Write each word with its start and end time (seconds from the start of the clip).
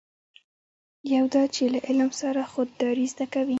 یو 1.13 1.25
دا 1.33 1.43
چې 1.55 1.63
له 1.73 1.79
علم 1.87 2.09
سره 2.21 2.41
خودداري 2.51 3.05
زده 3.13 3.25
کوي. 3.33 3.49